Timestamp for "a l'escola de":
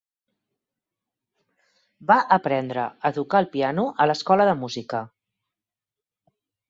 4.03-4.57